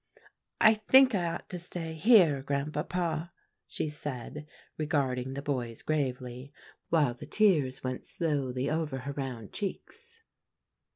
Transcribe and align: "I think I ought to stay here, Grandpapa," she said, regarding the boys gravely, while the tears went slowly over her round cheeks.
"I 0.59 0.73
think 0.73 1.13
I 1.13 1.25
ought 1.25 1.47
to 1.51 1.59
stay 1.59 1.93
here, 1.93 2.41
Grandpapa," 2.41 3.31
she 3.67 3.87
said, 3.87 4.47
regarding 4.75 5.35
the 5.35 5.43
boys 5.43 5.83
gravely, 5.83 6.51
while 6.89 7.13
the 7.13 7.27
tears 7.27 7.83
went 7.83 8.07
slowly 8.07 8.67
over 8.67 8.97
her 9.01 9.11
round 9.11 9.53
cheeks. 9.53 10.23